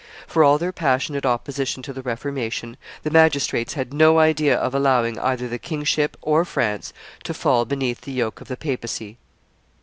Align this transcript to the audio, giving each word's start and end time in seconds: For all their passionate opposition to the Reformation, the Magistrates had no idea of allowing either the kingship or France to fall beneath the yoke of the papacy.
For 0.25 0.43
all 0.43 0.57
their 0.57 0.71
passionate 0.71 1.27
opposition 1.27 1.83
to 1.83 1.93
the 1.93 2.01
Reformation, 2.01 2.75
the 3.03 3.11
Magistrates 3.11 3.75
had 3.75 3.93
no 3.93 4.17
idea 4.17 4.57
of 4.57 4.73
allowing 4.73 5.19
either 5.19 5.47
the 5.47 5.59
kingship 5.59 6.17
or 6.23 6.43
France 6.43 6.91
to 7.23 7.35
fall 7.35 7.65
beneath 7.65 8.01
the 8.01 8.11
yoke 8.11 8.41
of 8.41 8.47
the 8.47 8.57
papacy. 8.57 9.19